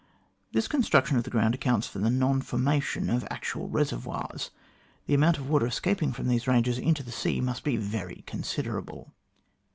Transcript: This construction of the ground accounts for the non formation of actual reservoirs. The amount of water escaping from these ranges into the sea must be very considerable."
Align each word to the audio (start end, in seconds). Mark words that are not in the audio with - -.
This 0.51 0.67
construction 0.67 1.15
of 1.17 1.25
the 1.25 1.29
ground 1.29 1.53
accounts 1.53 1.85
for 1.85 1.99
the 1.99 2.09
non 2.09 2.41
formation 2.41 3.07
of 3.07 3.23
actual 3.29 3.69
reservoirs. 3.69 4.49
The 5.05 5.13
amount 5.13 5.37
of 5.37 5.47
water 5.47 5.67
escaping 5.67 6.11
from 6.11 6.27
these 6.27 6.47
ranges 6.47 6.79
into 6.79 7.03
the 7.03 7.11
sea 7.11 7.39
must 7.39 7.63
be 7.63 7.77
very 7.77 8.23
considerable." 8.25 9.13